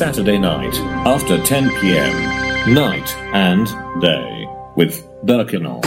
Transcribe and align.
Saturday 0.00 0.38
night 0.38 0.74
after 1.04 1.36
10 1.36 1.68
p.m. 1.78 2.72
Night 2.72 3.14
and 3.34 3.66
day 4.00 4.48
with 4.74 5.06
Berk 5.24 5.48
Inal. 5.48 5.82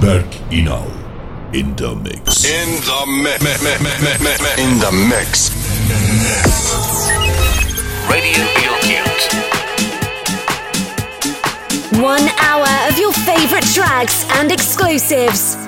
Berk 0.00 0.24
Inal 0.48 0.88
in 1.54 1.76
the 1.76 1.94
mix. 1.94 2.46
In 2.46 2.70
the 2.88 3.04
mix. 3.22 3.52
In 4.56 4.78
the 4.80 4.92
mix. 5.10 5.50
Radio 8.08 8.46
Bilkent. 8.56 9.20
One 12.02 12.28
hour 12.40 12.88
of 12.88 12.98
your 12.98 13.12
favorite 13.12 13.66
tracks 13.74 14.24
and 14.36 14.50
exclusives. 14.50 15.65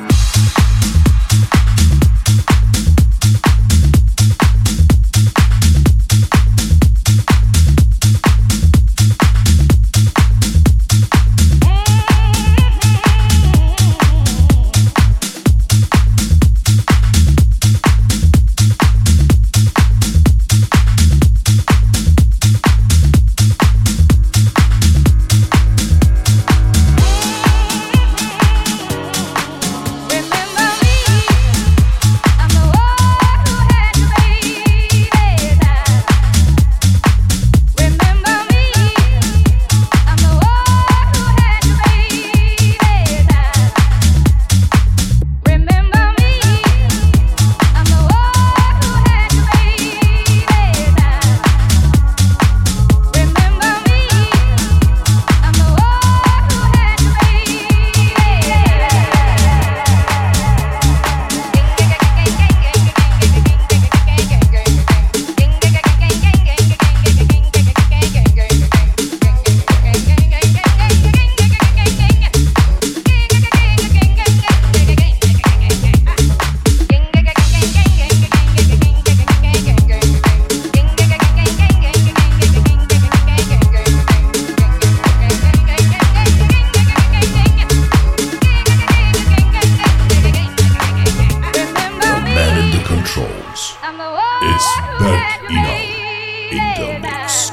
in 96.51 96.57
the 96.57 96.99
mix. 97.01 97.51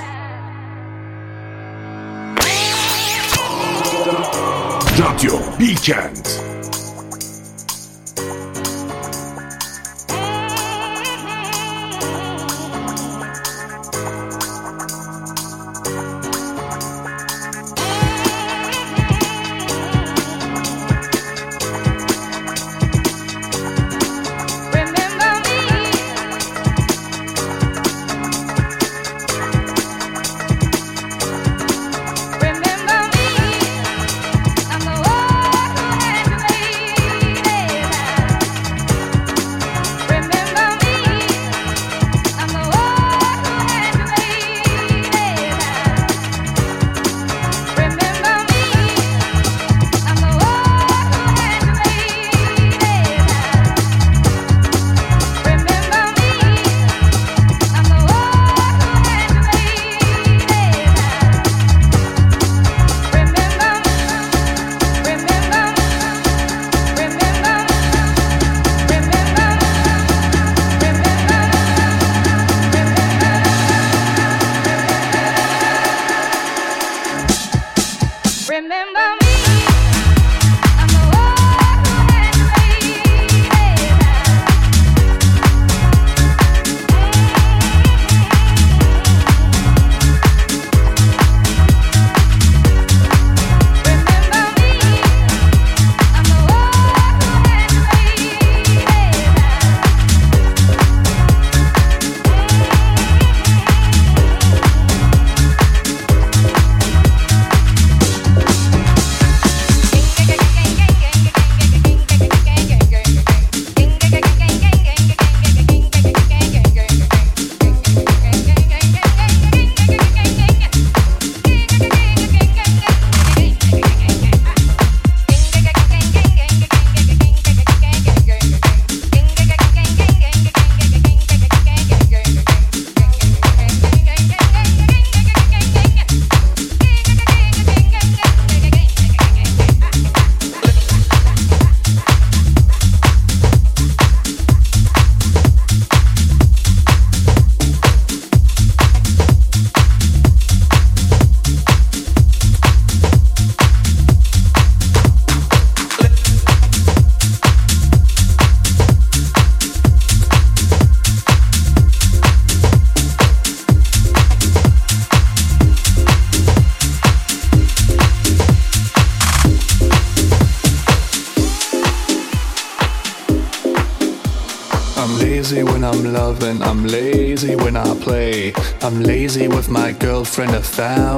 Your! 5.88 6.55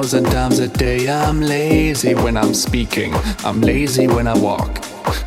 Thousand 0.07 0.31
times 0.31 0.59
a 0.59 0.69
day. 0.69 1.09
I'm 1.09 1.41
lazy 1.41 2.15
when 2.15 2.37
I'm 2.37 2.53
speaking, 2.53 3.13
I'm 3.43 3.59
lazy 3.59 4.07
when 4.07 4.25
I 4.25 4.37
walk. 4.37 4.79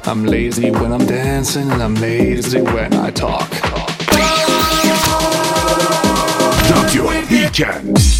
I'm 0.06 0.24
lazy 0.24 0.70
when 0.70 0.90
I'm 0.90 1.04
dancing, 1.04 1.70
and 1.70 1.82
I'm 1.82 1.94
lazy 1.96 2.62
when 2.62 2.94
I 2.94 3.10
talk. 3.10 3.50
Radio 4.14 4.56
Bilkent. 7.28 8.19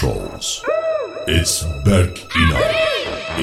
controls. 0.00 0.64
It's 1.26 1.62
back 1.84 2.08
in 2.34 2.50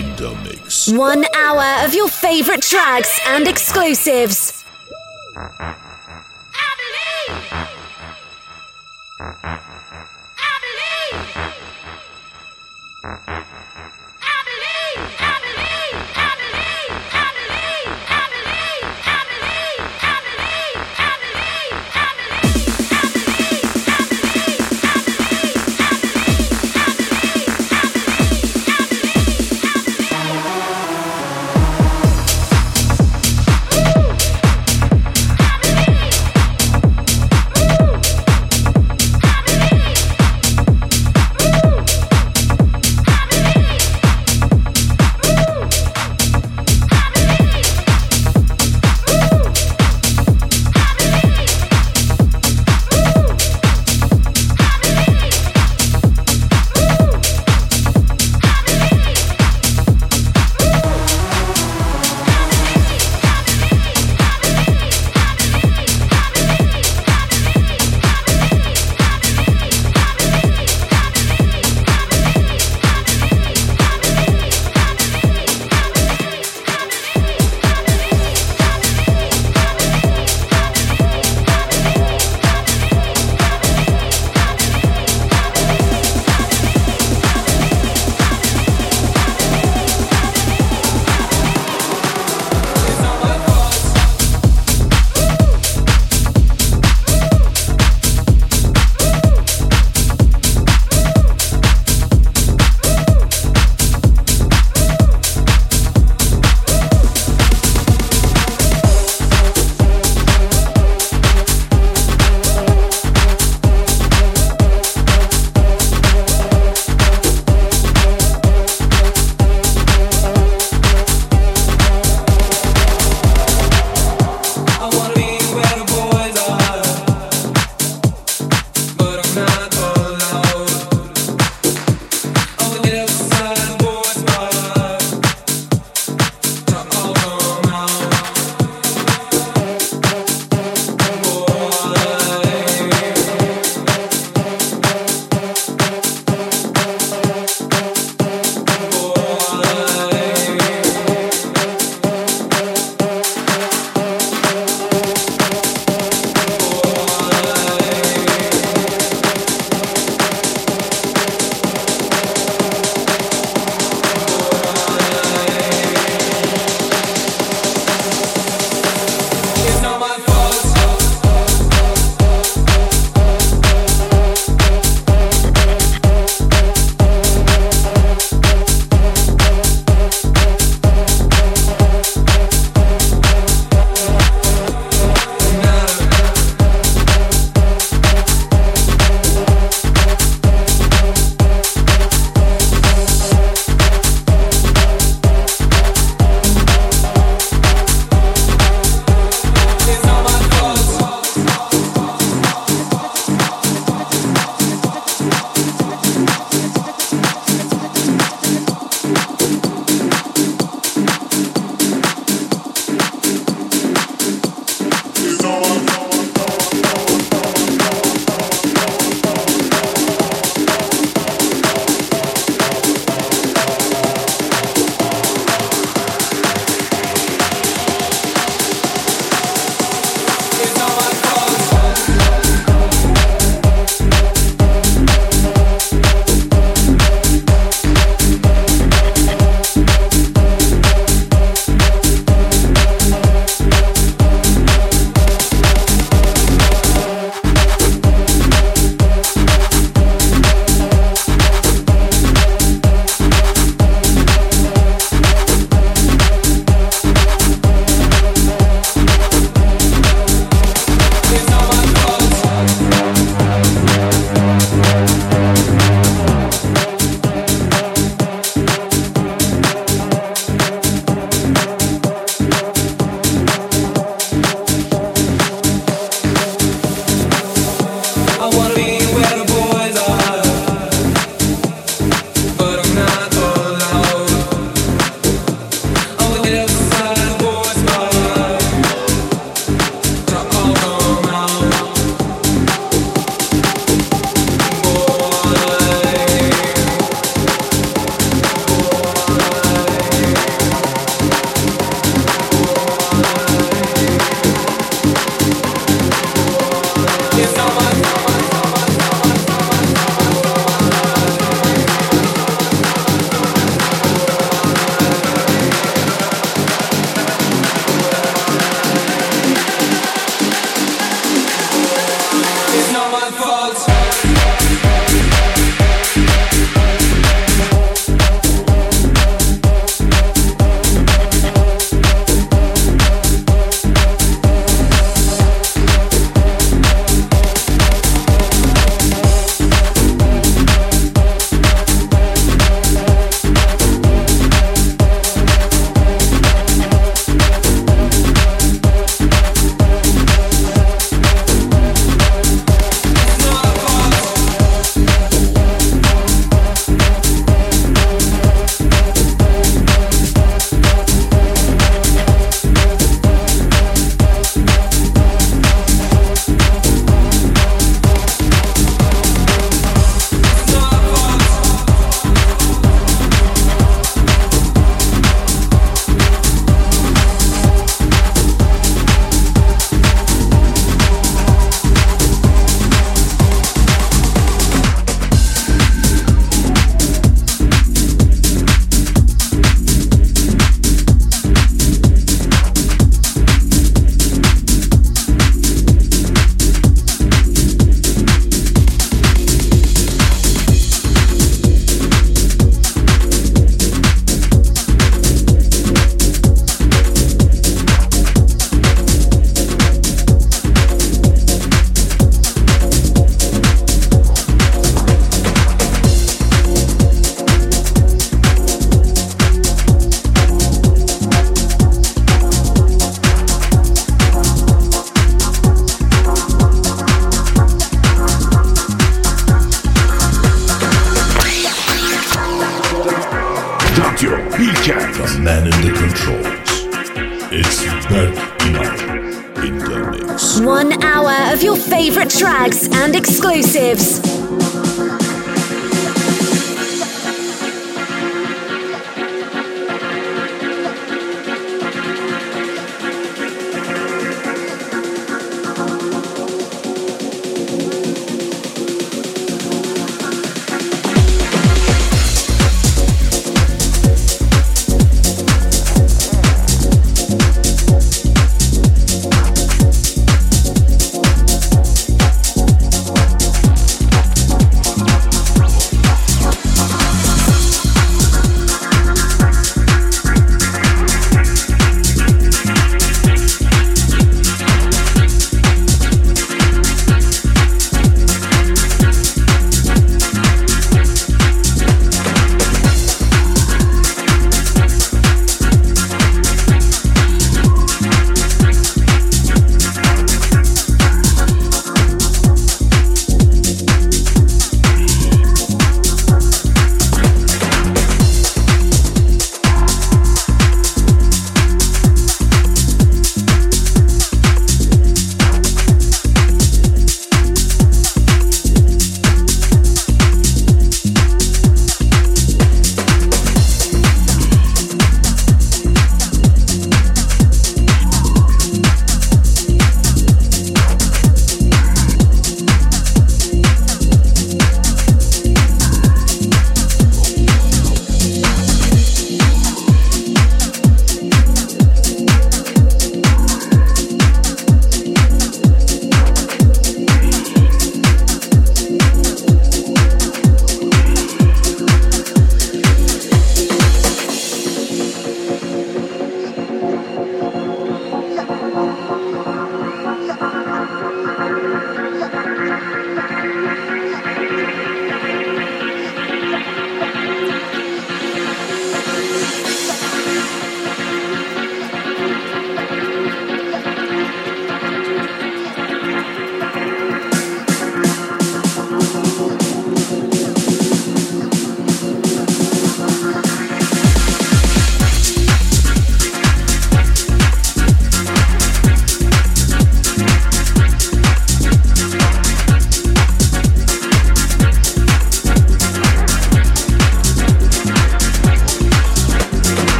in 0.00 0.16
the 0.16 0.34
mix. 0.42 0.88
One 0.90 1.24
hour 1.34 1.84
of 1.84 1.94
your 1.94 2.08
favorite 2.08 2.62
tracks 2.62 3.20
and 3.26 3.46
exclusives. 3.46 4.64
I 5.36 5.76
believe. 7.28 7.52
I 10.38 10.52
believe. 13.26 13.35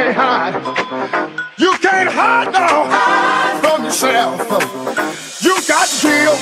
can't 0.00 0.16
hide. 0.16 0.54
You 1.58 1.72
can't 1.78 2.08
hide 2.08 2.48
no. 2.56 2.88
from 3.60 3.84
yourself. 3.84 4.40
You 5.44 5.54
got 5.68 5.86
to 5.88 5.96
deal 6.00 6.36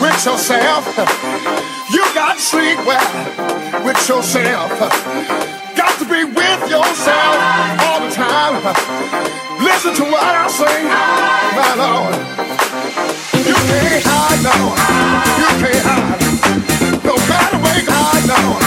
with 0.00 0.18
yourself. 0.24 0.84
You 1.92 2.02
got 2.14 2.36
to 2.36 2.40
sleep 2.40 2.78
well 2.88 3.84
with 3.84 4.00
yourself. 4.08 4.70
Got 5.76 5.98
to 5.98 6.04
be 6.06 6.24
with 6.24 6.62
yourself 6.70 7.36
all 7.84 8.00
the 8.00 8.12
time. 8.14 8.62
Listen 9.60 9.94
to 10.00 10.04
what 10.04 10.24
I 10.24 10.48
say, 10.48 10.78
my 11.58 11.70
Lord. 11.84 12.16
You 13.44 13.56
can't 13.68 14.04
hide 14.08 14.40
no. 14.48 14.56
You 15.40 15.50
can't 15.60 15.84
hide. 15.84 17.04
No 17.04 17.14
matter 17.28 17.58
where 17.58 17.80
you 17.80 17.90
hide 17.90 18.26
no. 18.28 18.63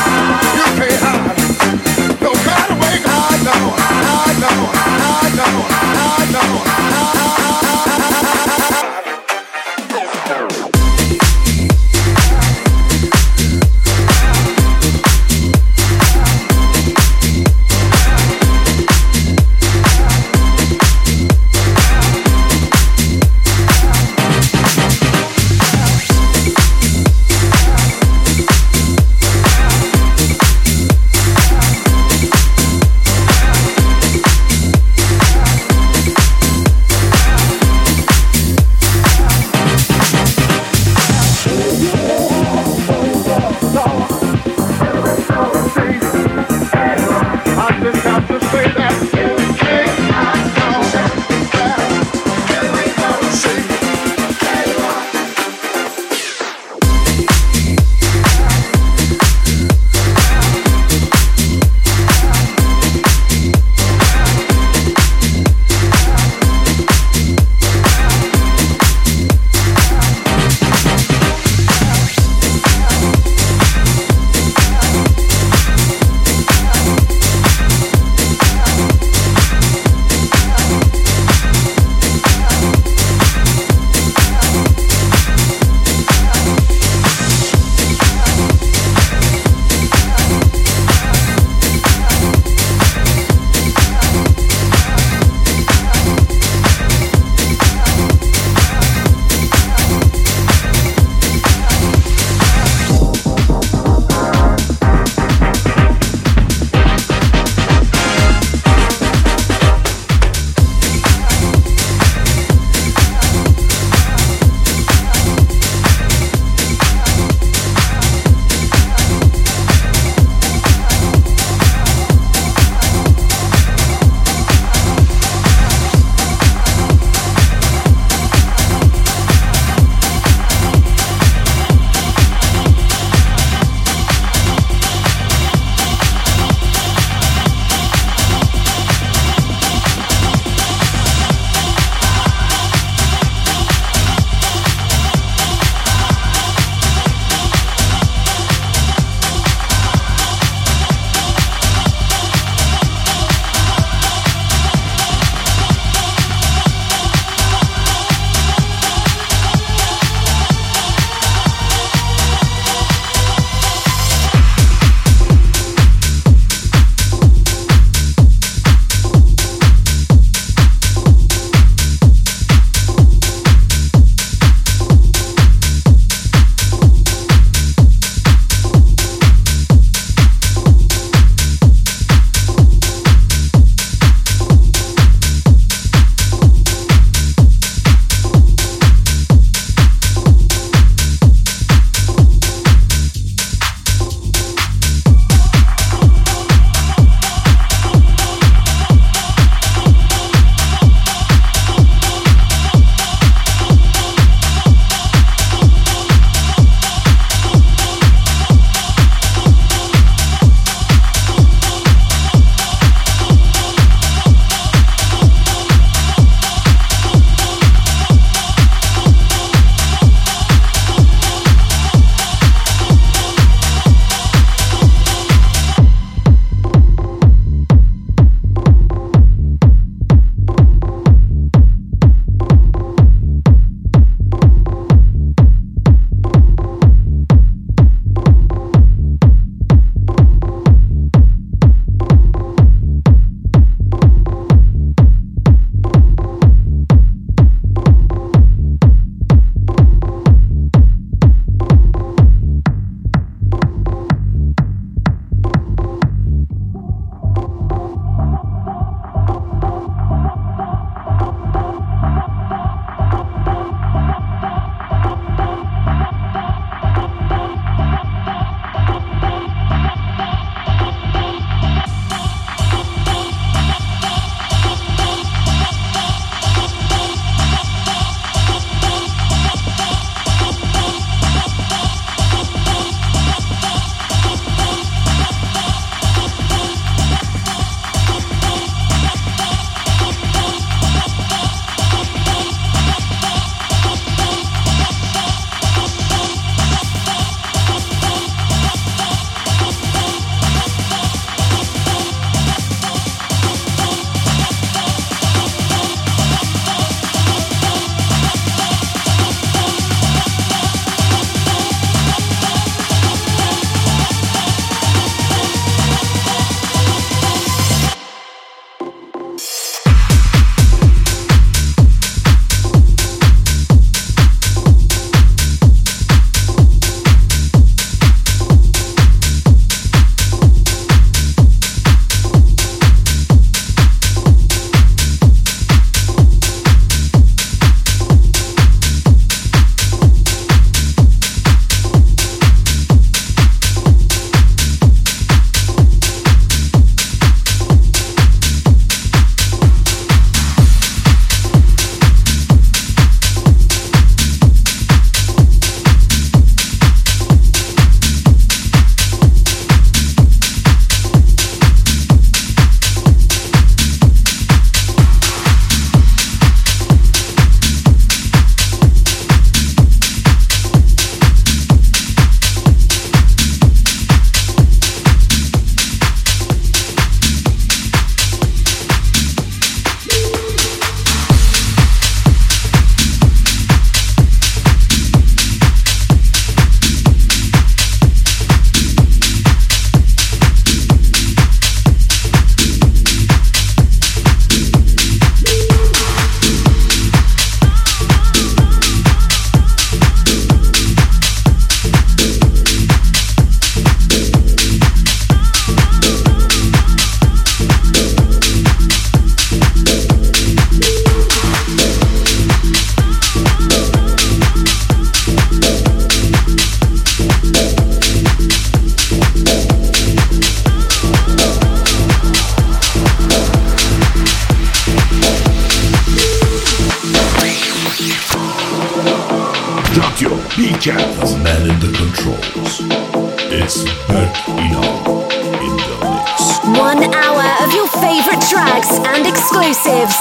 One 436.88 437.03
hour 437.13 437.65
of 437.65 437.73
your 437.73 437.85
favorite 437.85 438.39
tracks 438.47 438.91
and 438.91 439.27
exclusives. 439.27 440.15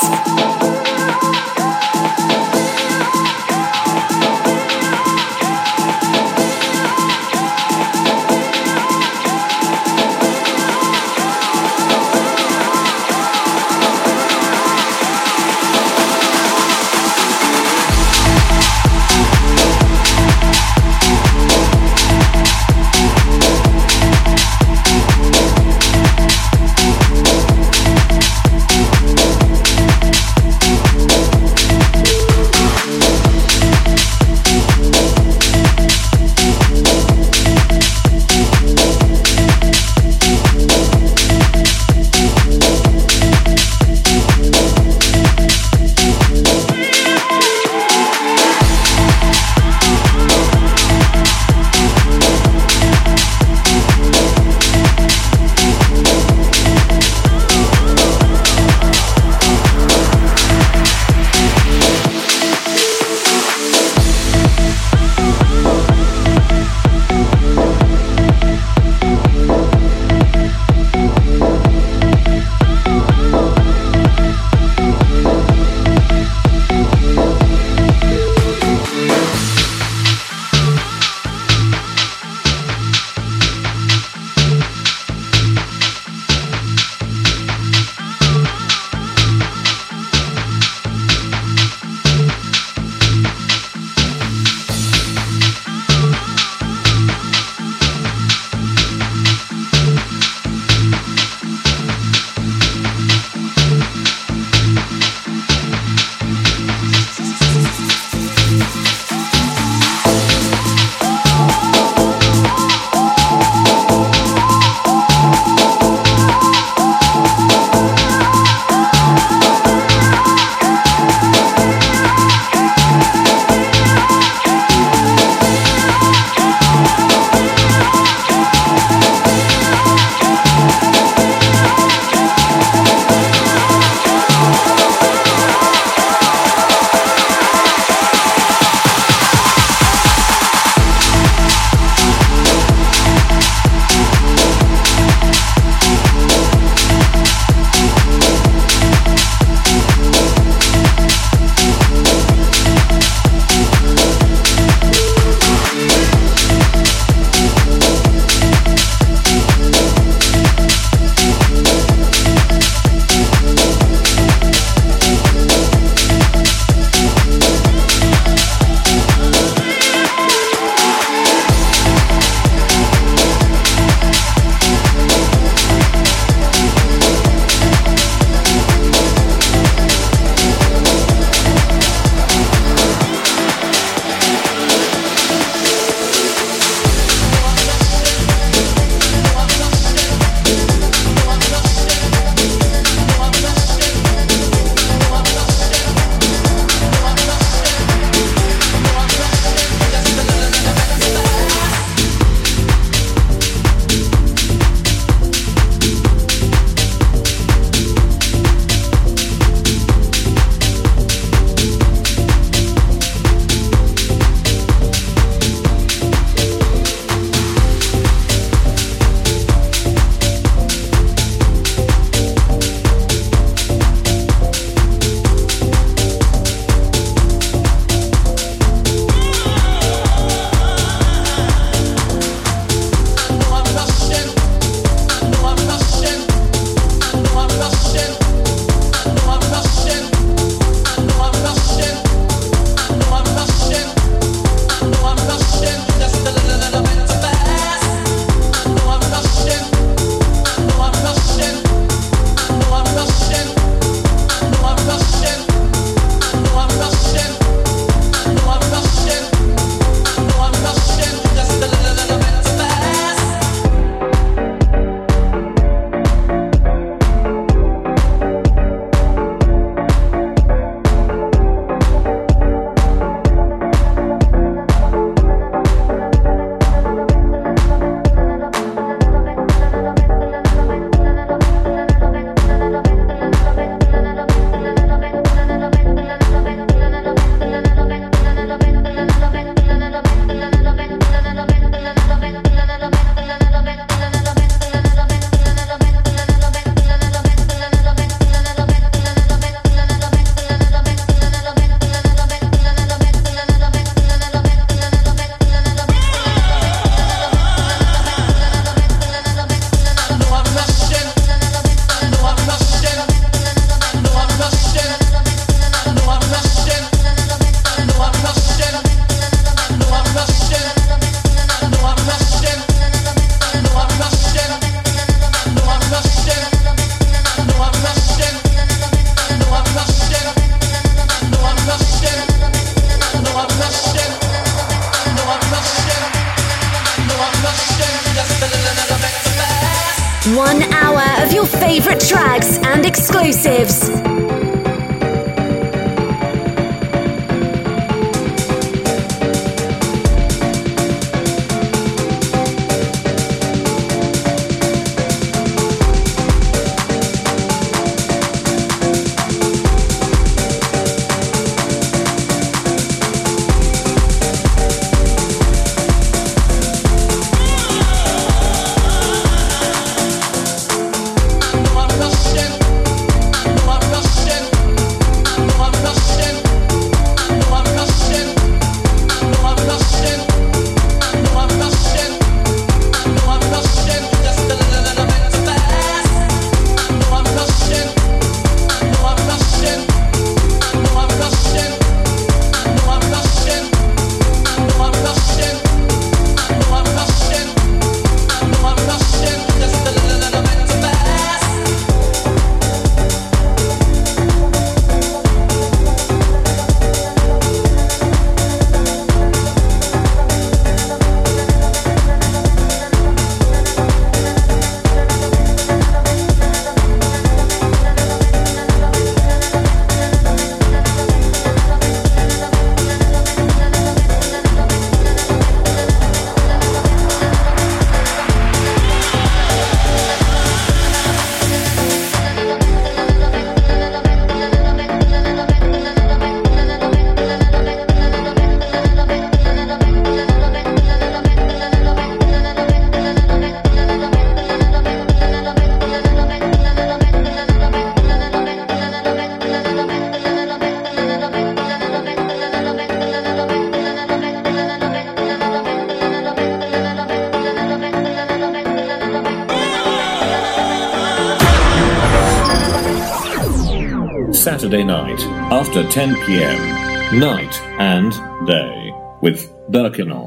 After 465.76 465.90
10 465.90 466.16
p.m. 466.24 467.20
Night 467.20 467.60
and 467.78 468.10
day 468.46 468.94
with 469.20 469.52
Berk 469.68 469.96
Inal. 469.96 470.26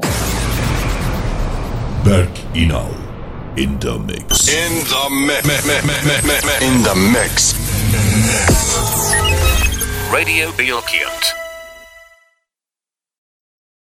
Berk 2.04 2.30
Inal 2.54 2.94
in 3.58 3.76
the 3.80 3.98
mix. 3.98 4.46
In 4.48 4.84
the 4.84 5.08
mix. 5.26 5.58
In 6.62 6.82
the 6.84 6.94
mix. 7.12 7.54
Radio 10.12 10.52
Bilkent. 10.52 11.39